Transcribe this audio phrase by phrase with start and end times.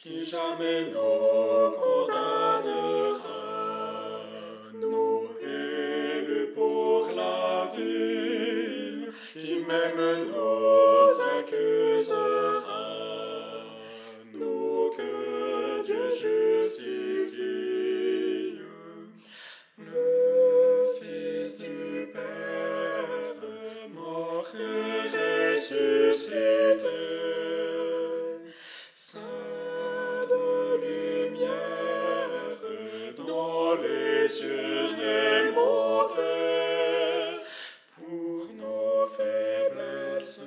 [0.00, 0.92] きしゃめの
[1.76, 3.07] こだぬ
[34.28, 36.20] Jésus n'est monter
[37.96, 40.42] pour nos faiblesses,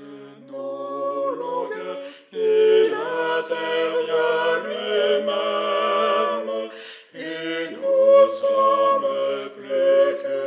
[0.47, 1.97] nos longues,
[2.31, 6.69] et l'intérieur de l'homme.
[7.15, 10.39] Et nous sommes plus que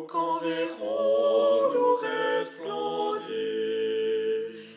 [0.09, 3.29] quand verrons nous resplendir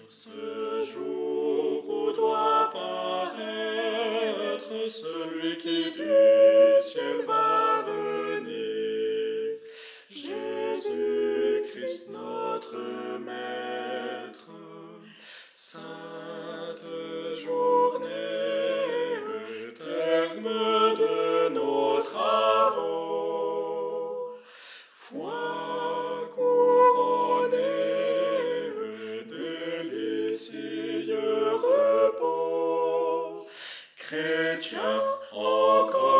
[0.09, 9.57] ce jour où doit paraître celui qui du ciel va venir.
[10.09, 12.77] Jésus-Christ notre
[13.19, 14.49] Maître,
[15.53, 16.06] Saint
[34.09, 36.16] Ketchup, oh god.